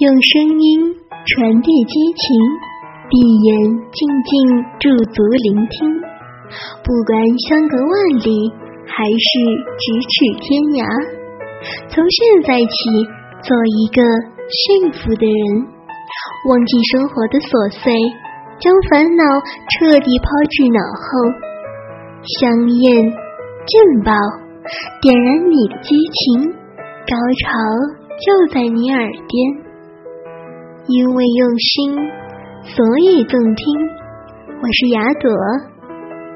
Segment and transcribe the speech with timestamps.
[0.00, 0.96] 用声音
[1.28, 2.24] 传递激情，
[3.10, 3.52] 闭眼
[3.92, 4.32] 静静
[4.80, 5.92] 驻足聆听。
[6.80, 7.12] 不管
[7.44, 7.92] 相隔万
[8.24, 8.48] 里，
[8.88, 9.28] 还是
[9.76, 10.88] 咫尺天涯，
[11.92, 12.16] 从现
[12.48, 12.72] 在起，
[13.44, 14.00] 做一个
[14.48, 15.68] 幸福的人，
[16.48, 17.92] 忘记生活的琐碎，
[18.56, 19.22] 将烦恼
[19.68, 21.04] 彻底抛至脑后。
[22.40, 23.04] 香艳
[23.68, 24.16] 劲爆，
[25.04, 26.48] 点燃你的激情，
[27.04, 27.12] 高
[27.44, 27.52] 潮
[28.16, 29.68] 就在你耳边。
[30.92, 31.94] 因为用心，
[32.64, 33.64] 所以动听。
[34.60, 35.30] 我是雅朵，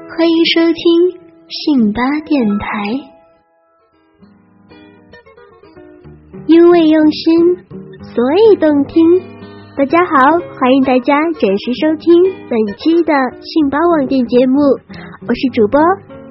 [0.07, 1.19] 欢迎收听
[1.49, 2.65] 信巴电台。
[6.47, 7.57] 因为用心，
[7.99, 9.03] 所以动听。
[9.75, 14.61] 大家好，欢迎大家准时收听本期的信巴网店节目，
[15.27, 15.81] 我是主播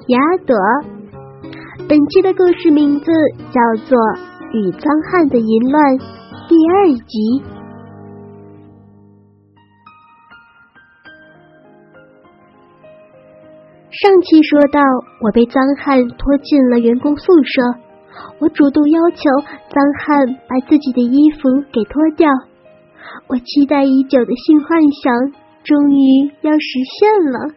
[0.07, 0.55] 雅朵。
[1.87, 3.05] 本期的故事名字
[3.51, 3.95] 叫做
[4.51, 5.93] 《与脏汉的淫乱》
[6.49, 7.54] 第二集。
[14.01, 14.81] 上期说到，
[15.21, 17.61] 我被脏汉拖进了员工宿舍，
[18.39, 19.17] 我主动要求
[19.69, 21.39] 脏汉把自己的衣服
[21.71, 22.29] 给脱掉。
[23.27, 25.31] 我期待已久的性幻想
[25.63, 26.67] 终于要实
[26.99, 27.55] 现了。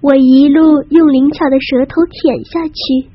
[0.00, 3.08] 我一路用灵巧的舌头舔下去，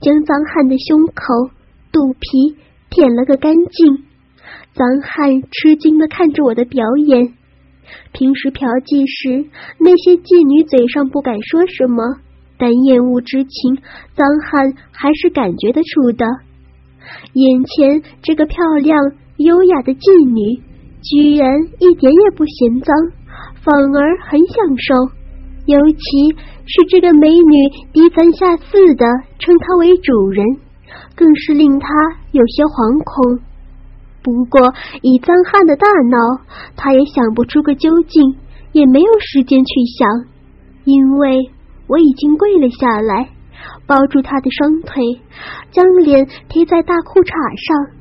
[0.00, 1.52] 将脏汉的胸口、
[1.92, 2.56] 肚皮
[2.88, 4.06] 舔了个干净。
[4.72, 7.34] 脏汉吃惊的看着我的表演。
[8.12, 9.48] 平时嫖妓时，
[9.78, 12.02] 那些妓女嘴上不敢说什么，
[12.58, 13.76] 但厌恶之情，
[14.14, 16.26] 脏汉还是感觉得出的。
[17.32, 18.96] 眼前这个漂亮
[19.38, 20.62] 优雅的妓女，
[21.02, 22.94] 居然一点也不嫌脏，
[23.60, 24.94] 反而很享受。
[25.66, 26.34] 尤其
[26.66, 27.54] 是这个美女
[27.92, 29.06] 低三下四的
[29.38, 30.44] 称她为主人，
[31.14, 31.86] 更是令他
[32.32, 33.51] 有些惶恐。
[34.22, 34.60] 不过，
[35.02, 36.18] 以脏汉的大脑，
[36.76, 38.36] 他也想不出个究竟，
[38.72, 40.08] 也没有时间去想，
[40.84, 41.50] 因为
[41.88, 43.30] 我已经跪了下来，
[43.86, 45.02] 抱住他的双腿，
[45.72, 47.32] 将脸贴在大裤衩
[47.66, 47.98] 上。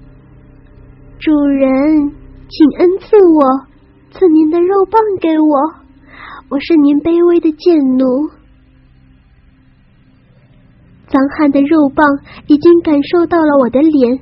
[1.20, 2.12] 主人，
[2.50, 3.44] 请恩赐我，
[4.12, 5.58] 赐您的肉棒给我，
[6.50, 8.30] 我是您卑微的贱奴。
[11.08, 12.08] 脏汉的肉棒
[12.48, 14.20] 已经感受到了我的脸。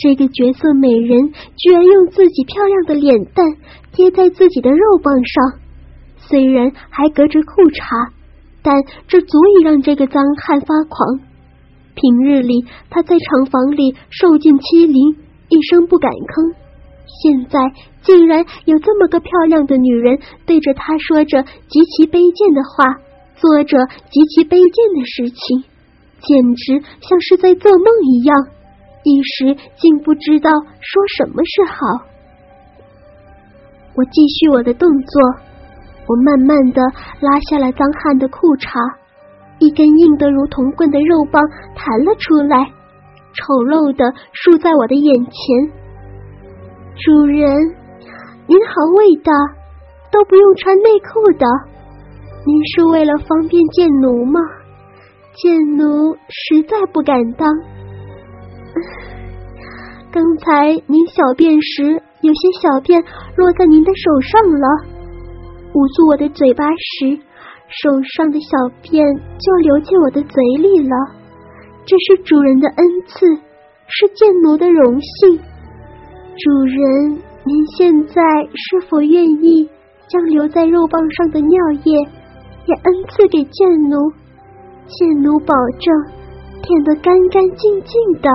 [0.00, 3.44] 这个绝色美人居然用自己漂亮的脸蛋
[3.92, 5.60] 贴在自己的肉棒上，
[6.16, 8.10] 虽然还隔着裤衩，
[8.62, 8.74] 但
[9.08, 11.20] 这足以让这个脏汉发狂。
[11.94, 15.16] 平日里他在厂房里受尽欺凌，
[15.50, 16.54] 一声不敢吭，
[17.20, 17.60] 现在
[18.00, 23.04] 竟然有这么个漂亮的女人对着他说着极其卑贱的话，
[23.36, 23.76] 做着
[24.08, 25.64] 极其卑贱的事情，
[26.24, 27.84] 简直像是在做梦
[28.16, 28.59] 一样。
[29.02, 30.50] 一时竟不知道
[30.80, 32.06] 说什么是好。
[33.96, 35.22] 我继续我的动作，
[36.06, 36.82] 我慢慢的
[37.20, 38.68] 拉下了脏汉的裤衩，
[39.58, 41.42] 一根硬得如铜棍的肉棒
[41.74, 42.64] 弹了出来，
[43.34, 45.32] 丑陋的竖在我的眼前。
[46.96, 47.48] 主人，
[48.46, 49.32] 您好伟大，
[50.12, 51.46] 都不用穿内裤的，
[52.46, 54.40] 您是为了方便贱奴吗？
[55.34, 57.48] 贱奴实在不敢当。
[60.12, 63.00] 刚才您小便时，有些小便
[63.36, 64.66] 落在您的手上了。
[65.72, 67.16] 捂住我的嘴巴时，
[67.68, 68.48] 手上的小
[68.82, 69.06] 便
[69.38, 70.96] 就流进我的嘴里了。
[71.86, 73.24] 这是主人的恩赐，
[73.86, 75.38] 是贱奴的荣幸。
[75.38, 78.20] 主人，您现在
[78.52, 79.70] 是否愿意
[80.08, 81.92] 将留在肉棒上的尿液
[82.66, 84.10] 也恩赐给贱奴？
[84.88, 85.94] 贱奴保证
[86.62, 88.28] 舔得干干净净的。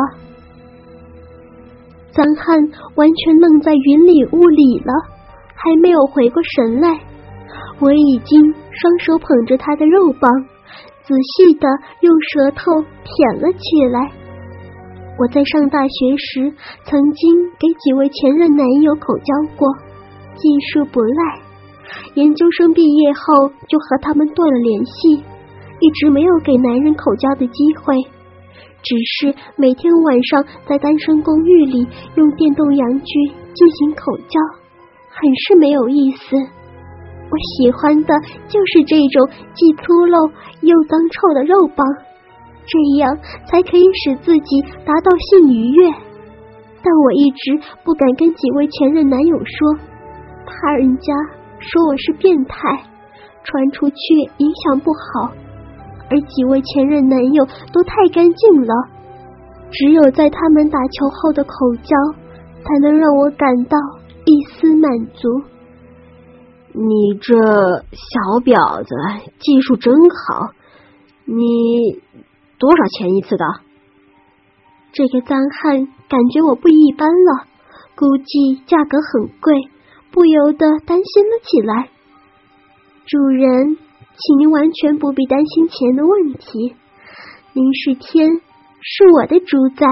[2.16, 2.58] 脏汉
[2.96, 4.94] 完全愣在云里雾里了，
[5.54, 6.98] 还没有回过神来。
[7.82, 10.32] 我已经双手捧着他的肉棒，
[11.04, 11.68] 仔细的
[12.00, 12.72] 用舌头
[13.04, 14.10] 舔了起来。
[15.20, 16.54] 我在上大学时
[16.86, 19.68] 曾经给几位前任男友口交过，
[20.36, 21.42] 技术不赖。
[22.16, 25.16] 研究生毕业后就和他们断了联系，
[25.80, 27.94] 一直没有给男人口交的机会。
[28.86, 33.06] 只是每天晚上在单身公寓里用电动阳具
[33.54, 34.40] 进行口交，
[35.10, 36.36] 很是没有意思。
[36.38, 38.14] 我喜欢的
[38.48, 41.82] 就是这种既粗陋又脏臭的肉棒，
[42.70, 43.18] 这样
[43.50, 45.90] 才可以使自己达到性愉悦。
[46.86, 49.74] 但我一直不敢跟几位前任男友说，
[50.46, 51.12] 怕人家
[51.58, 52.86] 说我是变态，
[53.44, 53.96] 传出去
[54.38, 55.34] 影响不好。
[56.10, 58.74] 而几位前任男友都太干净了，
[59.72, 61.52] 只有在他们打球后的口
[61.84, 61.96] 交，
[62.64, 63.78] 才能让我感到
[64.26, 65.28] 一丝满足。
[66.74, 67.34] 你这
[67.92, 68.94] 小婊子
[69.40, 70.52] 技术真好，
[71.26, 72.02] 你
[72.60, 73.46] 多少钱一次的？
[74.92, 77.46] 这个脏汉感觉我不一般了，
[77.96, 79.70] 估计价格很贵，
[80.12, 81.90] 不由得担心了起来。
[83.06, 83.78] 主人，
[84.18, 86.76] 请您完全不必担心钱的问题。
[87.54, 88.42] 您是天，
[88.82, 89.86] 是我的主宰，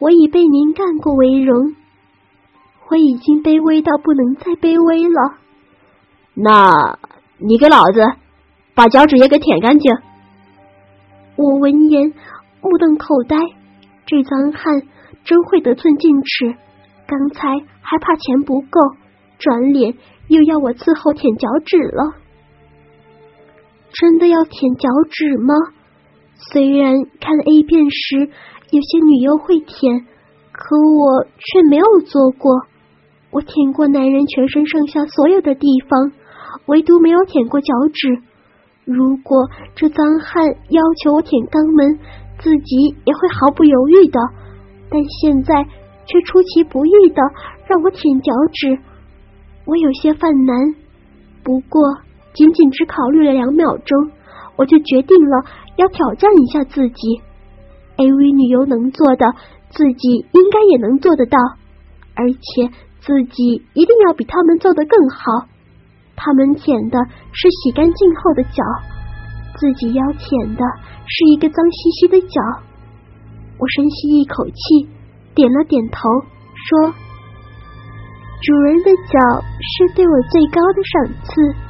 [0.00, 1.76] 我已被您干过为荣，
[2.90, 5.38] 我已经卑微到不能再卑微了。
[6.34, 6.98] 那
[7.38, 8.00] 你给老子
[8.74, 9.92] 把脚趾也给舔干净！
[11.36, 12.12] 我闻言
[12.60, 13.36] 目瞪口呆，
[14.04, 14.82] 这脏汉
[15.24, 16.56] 真会得寸进尺，
[17.06, 17.48] 刚才
[17.82, 18.80] 还怕钱不够，
[19.38, 19.94] 转脸。
[20.26, 22.14] 又要我伺候舔脚趾了？
[23.92, 25.54] 真的要舔脚趾吗？
[26.52, 28.30] 虽然看 A 片时
[28.70, 30.06] 有些女优会舔，
[30.52, 32.52] 可我却没有做过。
[33.30, 36.12] 我舔过男人全身上下所有的地方，
[36.66, 38.22] 唯独没有舔过脚趾。
[38.84, 41.98] 如果这脏汉要求我舔肛门，
[42.38, 44.18] 自己也会毫不犹豫的。
[44.90, 45.64] 但现在
[46.06, 47.20] 却出其不意的
[47.66, 48.78] 让我舔脚趾。
[49.66, 50.74] 我有些犯难，
[51.44, 51.82] 不过
[52.38, 54.12] 仅仅只考虑了两秒钟，
[54.54, 55.44] 我就决定了
[55.74, 57.20] 要挑战一下自己。
[57.96, 59.26] AV 女优能做的，
[59.70, 61.36] 自己应该也能做得到，
[62.14, 62.70] 而且
[63.00, 65.50] 自己一定要比他们做的更好。
[66.14, 66.98] 他们舔的
[67.32, 68.62] 是洗干净后的脚，
[69.58, 70.62] 自己要舔的
[71.10, 72.38] 是一个脏兮兮的脚。
[73.58, 74.86] 我深吸一口气，
[75.34, 75.98] 点了点头，
[76.54, 76.94] 说。
[78.40, 81.67] 主人的脚是对我最高的赏赐，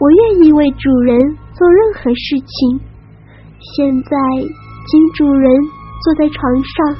[0.00, 1.18] 我愿意为主人
[1.52, 2.80] 做任何事情。
[3.76, 5.52] 现在，请主人
[6.02, 6.96] 坐在床上，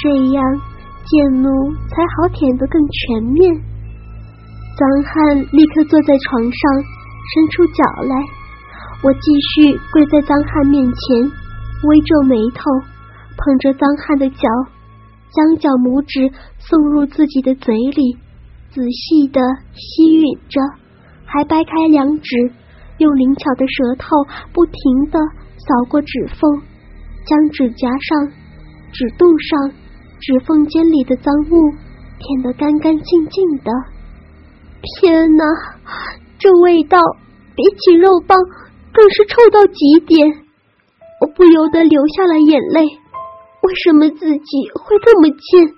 [0.00, 0.42] 这样
[1.04, 1.48] 贱奴
[1.92, 3.54] 才好舔得更全面。
[4.74, 8.16] 脏汉立刻坐在床上，伸出脚来。
[9.04, 9.20] 我继
[9.52, 11.20] 续跪在脏汉面前，
[11.84, 12.64] 微皱眉头，
[13.36, 14.48] 捧着脏汉的脚，
[15.28, 18.16] 将脚拇指送入自己的嘴里。
[18.70, 19.38] 仔细的
[19.74, 20.81] 吸吮着，
[21.32, 22.52] 还掰开两指，
[22.98, 24.04] 用灵巧的舌头
[24.52, 24.74] 不停
[25.10, 25.18] 的
[25.56, 26.60] 扫过指缝，
[27.24, 28.28] 将指甲上、
[28.92, 29.72] 指肚上、
[30.20, 31.72] 指缝间里的脏物
[32.18, 33.72] 舔得干干净净的。
[35.00, 35.44] 天哪，
[36.38, 36.98] 这味道
[37.56, 38.36] 比起肉棒
[38.92, 40.28] 更是臭到极点！
[41.22, 42.84] 我不由得流下了眼泪。
[43.62, 45.74] 为什么自己会这么贱，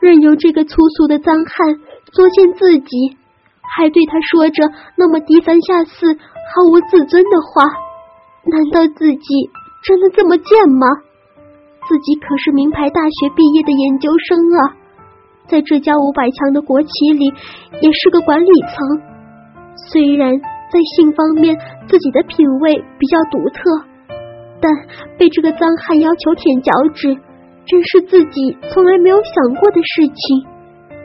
[0.00, 1.80] 任由这个粗俗的脏汉？
[2.12, 3.16] 作践自己，
[3.76, 7.64] 还对他说着那么低三下四、毫无自尊的话，
[8.50, 9.50] 难道自己
[9.82, 10.86] 真的这么贱吗？
[11.88, 14.58] 自己可是名牌大学毕业的研究生啊，
[15.48, 16.88] 在这家五百强的国企
[17.18, 17.26] 里
[17.80, 18.76] 也是个管理层。
[19.90, 21.56] 虽然在性方面
[21.88, 23.62] 自己的品味比较独特，
[24.60, 24.70] 但
[25.18, 27.14] 被这个脏汉要求舔脚趾，
[27.66, 30.14] 真是自己从来没有想过的事情。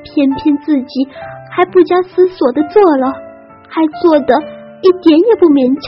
[0.03, 1.07] 偏偏自己
[1.55, 3.07] 还不加思索的做了，
[3.69, 4.35] 还做的
[4.81, 5.87] 一点也不勉强，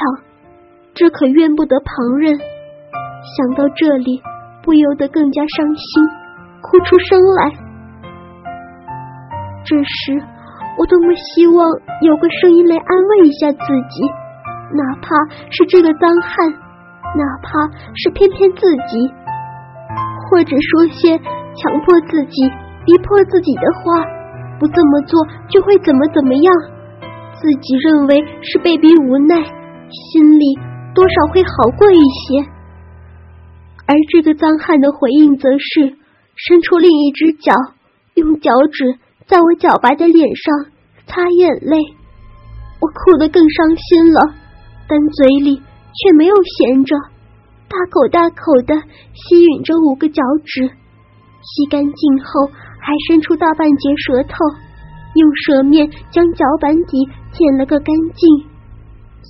[0.96, 2.40] 这可怨不得旁人。
[2.40, 4.22] 想到这里，
[4.64, 6.04] 不由得更加伤心，
[6.64, 7.52] 哭出声来。
[9.68, 10.16] 这时，
[10.80, 11.59] 我多么希望
[12.00, 13.59] 有个声音来安慰一下自
[13.92, 14.07] 己，
[14.71, 15.12] 哪怕
[15.52, 16.47] 是这个脏汉，
[17.19, 19.12] 哪怕是偏偏自己，
[20.31, 22.47] 或者说些强迫自己。
[22.88, 24.00] 逼迫自己的话，
[24.59, 26.54] 不这么做就会怎么怎么样，
[27.40, 29.35] 自己认为是被逼无奈，
[29.90, 30.57] 心里
[30.95, 32.49] 多少会好过一些。
[33.85, 35.95] 而这个脏汉的回应则是
[36.35, 37.54] 伸出另一只脚，
[38.16, 38.97] 用脚趾
[39.28, 40.71] 在我脚白的脸上
[41.06, 41.78] 擦眼泪。
[42.80, 44.21] 我哭得更伤心了，
[44.87, 46.95] 但嘴里却没有闲着，
[47.69, 48.76] 大口大口的
[49.14, 50.68] 吸吮着五个脚趾，
[51.42, 52.49] 吸干净后。
[52.87, 54.33] 还伸出大半截舌头，
[55.13, 57.03] 用舌面将脚板底
[57.33, 58.47] 舔了个干净。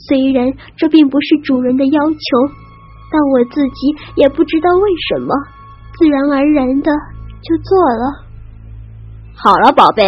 [0.05, 2.53] 虽然这并不是主人的要求，
[3.11, 5.33] 但我自己也不知道为什么，
[5.97, 6.91] 自然而然的
[7.41, 8.27] 就做了。
[9.33, 10.07] 好了，宝贝，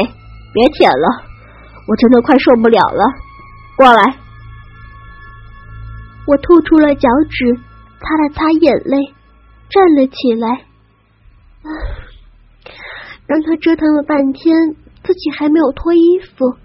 [0.53, 1.23] 别舔了，
[1.87, 3.03] 我真的快受不了了。
[3.75, 4.15] 过来，
[6.27, 7.55] 我吐出了脚趾，
[7.99, 9.11] 擦了擦眼泪，
[9.71, 10.65] 站了起来。
[13.29, 14.73] 让他折腾了半天，
[15.05, 16.57] 自己还没有脱衣服。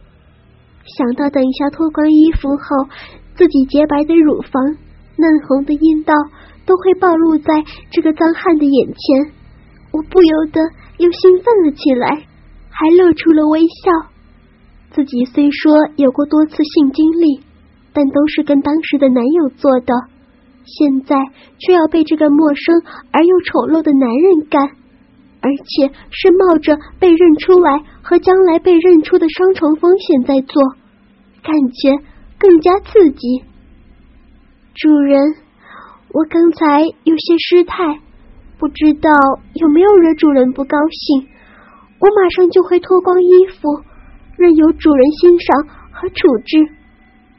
[0.97, 2.88] 想到等一下脱光衣服后，
[3.37, 4.64] 自己洁白的乳房、
[5.16, 6.14] 嫩红的阴道
[6.64, 7.52] 都会暴露在
[7.90, 9.33] 这个脏汉的眼前，
[9.92, 10.62] 我不由得
[10.97, 12.25] 又兴奋了起来，
[12.71, 14.09] 还露出了微笑。
[14.92, 17.42] 自己虽说有过多次性经历，
[17.92, 19.92] 但都是跟当时的男友做的，
[20.64, 21.16] 现在
[21.59, 22.80] 却要被这个陌生
[23.12, 24.71] 而又丑陋的男人干，
[25.44, 30.62] 而且是冒着被认出来和将来被认出的双重风险在做，
[31.42, 32.02] 感觉
[32.38, 33.44] 更加刺激。
[34.74, 35.34] 主人，
[36.14, 38.00] 我刚才有些失态，
[38.58, 39.10] 不知道
[39.52, 41.28] 有没有惹主人不高兴，
[41.98, 43.28] 我马上就会脱光衣
[43.60, 43.68] 服。
[44.38, 46.56] 任由主人欣赏和处置，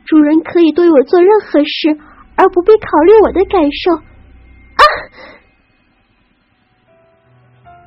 [0.05, 1.97] 主人可以对我做任何事，
[2.35, 3.95] 而不必考虑我的感受。
[3.95, 4.83] 啊！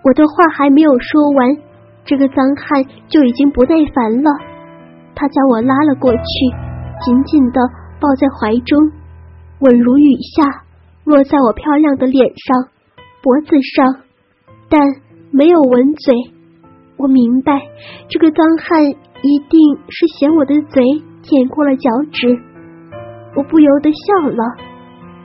[0.04, 1.56] 我的话还没有说完，
[2.04, 4.30] 这个脏汉就已经不耐烦了。
[5.14, 6.22] 他将我拉了过去，
[7.04, 7.60] 紧紧的
[8.00, 8.78] 抱在怀中，
[9.60, 10.62] 吻如雨下，
[11.04, 12.68] 落在我漂亮的脸上、
[13.22, 14.02] 脖子上，
[14.68, 14.80] 但
[15.32, 16.14] 没有吻嘴。
[16.96, 17.60] 我明白，
[18.08, 20.82] 这个脏汉一定是嫌我的嘴
[21.22, 22.28] 舔过了脚趾。
[23.36, 24.44] 我不由得笑了。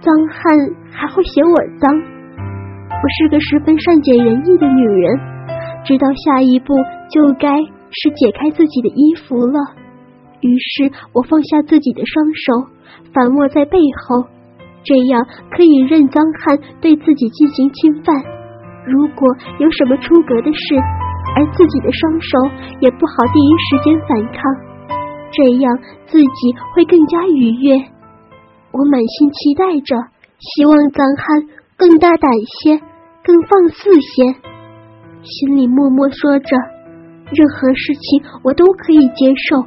[0.02, 0.44] 脏汉
[0.92, 1.90] 还会嫌我脏？
[3.04, 5.20] 我是个十分善解人意的女人，
[5.84, 6.74] 知道下一步
[7.12, 9.60] 就该是解开自己的衣服了。
[10.40, 12.72] 于是我放下自己的双手，
[13.12, 14.24] 反握在背后，
[14.86, 15.20] 这样
[15.52, 18.16] 可以任脏汉对自己进行侵犯。
[18.88, 19.28] 如果
[19.60, 20.80] 有什么出格的事，
[21.36, 22.40] 而自己的双手
[22.80, 24.40] 也不好第一时间反抗，
[25.30, 27.76] 这样自己会更加愉悦。
[28.72, 29.92] 我满心期待着，
[30.40, 32.32] 希望脏汉更大胆
[32.64, 32.80] 些，
[33.24, 34.24] 更放肆些，
[35.24, 36.58] 心里默默说着：
[37.32, 39.64] 任何事情我都可以接受，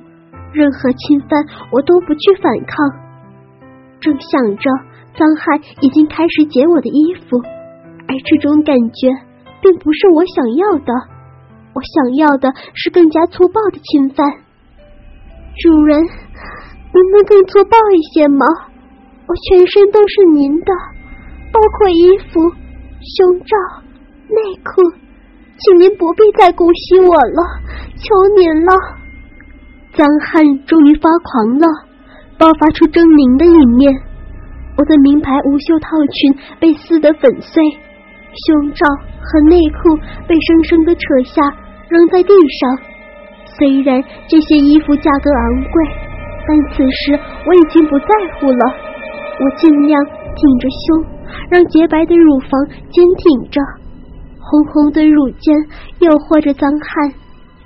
[0.52, 2.76] 任何侵犯我都不去反抗。
[3.98, 4.70] 正想着，
[5.16, 7.40] 脏汉已经开始解我的衣服，
[8.06, 9.08] 而这种感觉
[9.62, 10.92] 并不是我想要的。
[11.72, 14.26] 我想要的是更加粗暴的侵犯，
[15.56, 18.44] 主人，您能更粗暴一些吗？
[19.26, 20.72] 我全身都是您的，
[21.52, 22.52] 包括衣服、
[23.00, 23.56] 胸罩、
[24.28, 24.82] 内裤，
[25.58, 27.40] 请您不必再姑息我了，
[27.96, 28.04] 求
[28.38, 28.72] 您了！
[29.92, 31.66] 脏汉终于发狂了，
[32.38, 33.92] 爆发出狰狞的一面。
[34.76, 37.62] 我的名牌无袖套裙被撕得粉碎，
[38.34, 38.84] 胸罩
[39.20, 39.96] 和内裤
[40.28, 41.40] 被生生的扯下。
[41.88, 42.78] 扔在地上。
[43.46, 45.84] 虽然这些衣服价格昂贵，
[46.42, 47.14] 但此时
[47.46, 48.74] 我已经不在乎了。
[49.38, 51.06] 我尽量挺着胸，
[51.50, 52.50] 让洁白的乳房
[52.90, 53.60] 坚挺着。
[54.38, 55.54] 红红的乳尖
[55.98, 57.10] 诱惑着脏汉，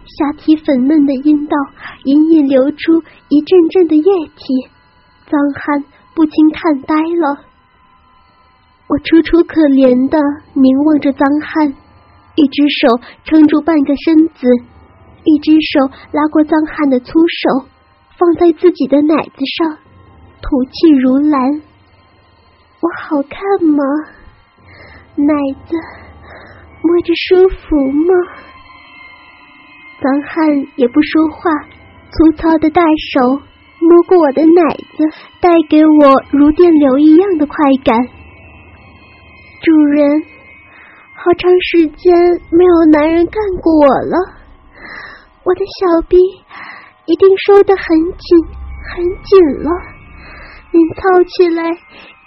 [0.07, 1.57] 下体粉嫩的阴道
[2.05, 4.05] 隐隐流出一阵阵的液
[4.37, 4.69] 体。
[5.27, 7.45] 脏汉不禁看呆了。
[8.89, 10.19] 我楚楚可怜的
[10.55, 11.75] 凝望着脏汉。
[12.37, 12.89] 一只手
[13.25, 14.47] 撑住半个身子，
[15.25, 17.67] 一只手拉过脏汉的粗手，
[18.17, 19.77] 放在自己的奶子上，
[20.41, 21.61] 吐气如兰。
[22.81, 23.85] 我好看吗？
[25.17, 25.35] 奶
[25.67, 25.77] 子
[26.83, 28.15] 摸着舒服吗？
[30.01, 31.51] 脏汉也不说话，
[32.11, 32.83] 粗糙的大
[33.13, 33.21] 手
[33.81, 35.05] 摸过我的奶子，
[35.41, 37.97] 带给我如电流一样的快感。
[39.63, 40.23] 主人。
[41.23, 42.17] 好长时间
[42.51, 44.17] 没有男人干过我了，
[45.45, 46.17] 我的小臂
[47.05, 47.85] 一定收得很
[48.17, 48.23] 紧
[48.89, 49.71] 很紧了。
[50.73, 51.63] 您操起来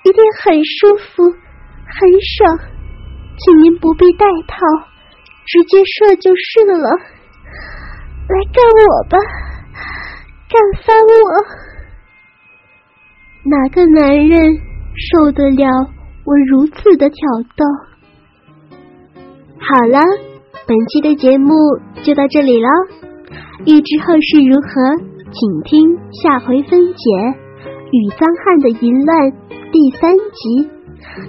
[0.04, 2.60] 一定很舒服很爽，
[3.38, 4.58] 请您不必戴套，
[5.46, 6.90] 直接射就是了。
[8.30, 9.18] 来干我吧，
[10.50, 11.30] 干翻我！
[13.46, 14.58] 哪个男人
[15.12, 15.68] 受得了
[16.26, 17.18] 我如此的挑
[17.56, 17.66] 逗？
[19.60, 20.00] 好了，
[20.66, 21.54] 本期的节目
[22.04, 22.68] 就到这里了。
[23.66, 24.98] 欲知后事如何，
[25.32, 27.04] 请听下回分解
[27.94, 29.14] 《与脏汉的淫乱》
[29.70, 30.66] 第三集。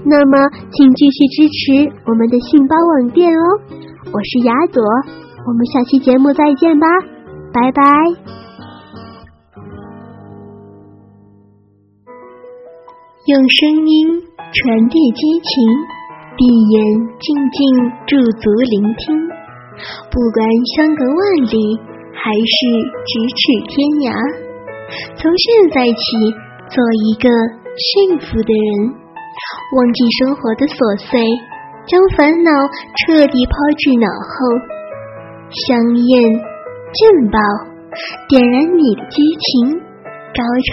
[0.09, 3.44] 那么，请继续支持我们的信包网店哦。
[4.09, 4.80] 我是雅朵，
[5.44, 6.87] 我们下期节目再见吧，
[7.52, 7.83] 拜拜。
[13.26, 15.52] 用声音传递激情。
[16.37, 16.83] 闭眼
[17.21, 17.62] 静静
[18.09, 19.14] 驻足聆听，
[20.11, 20.42] 不管
[20.75, 21.78] 相隔万里
[22.11, 22.56] 还是
[23.06, 23.38] 咫尺
[23.71, 24.11] 天涯，
[25.14, 26.02] 从现在起
[26.68, 27.28] 做一个
[27.76, 28.94] 幸福的人，
[29.76, 31.21] 忘记生活的琐碎，
[31.87, 32.50] 将烦恼
[33.04, 34.35] 彻底抛至脑后。
[35.50, 36.09] 香艳
[36.90, 37.38] 劲爆，
[38.28, 39.78] 点燃你的激情，
[40.35, 40.40] 高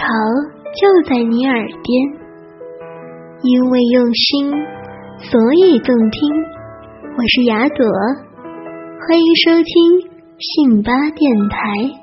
[0.74, 1.86] 就在你耳边，
[3.42, 4.50] 因为用心。
[5.22, 6.20] 所以动听，
[7.14, 7.86] 我是雅朵，
[9.06, 12.01] 欢迎收听信巴电台。